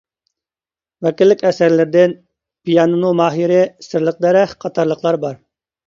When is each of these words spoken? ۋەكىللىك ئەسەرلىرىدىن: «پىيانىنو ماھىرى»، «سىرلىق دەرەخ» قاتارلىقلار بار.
ۋەكىللىك 1.07 1.43
ئەسەرلىرىدىن: 1.49 2.17
«پىيانىنو 2.69 3.15
ماھىرى»، 3.23 3.63
«سىرلىق 3.93 4.29
دەرەخ» 4.29 4.61
قاتارلىقلار 4.67 5.25
بار. 5.29 5.43